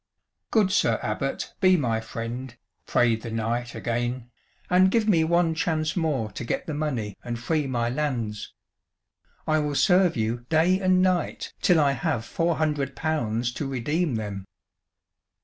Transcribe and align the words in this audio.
"Good 0.49 0.71
Sir 0.71 0.99
Abbot, 1.03 1.53
be 1.61 1.77
my 1.77 1.99
friend," 1.99 2.57
prayed 2.87 3.21
the 3.21 3.29
knight 3.29 3.75
again, 3.75 4.31
"and 4.67 4.89
give 4.89 5.07
me 5.07 5.23
one 5.23 5.53
chance 5.53 5.95
more 5.95 6.31
to 6.31 6.43
get 6.43 6.65
the 6.65 6.73
money 6.73 7.15
and 7.23 7.37
free 7.37 7.67
my 7.67 7.87
lands. 7.87 8.51
I 9.45 9.59
will 9.59 9.75
serve 9.75 10.17
you 10.17 10.47
day 10.49 10.79
and 10.79 11.03
night 11.03 11.53
till 11.61 11.79
I 11.79 11.91
have 11.91 12.25
four 12.25 12.55
hundred 12.55 12.95
pounds 12.95 13.51
to 13.53 13.67
redeem 13.67 14.15
them." 14.15 14.47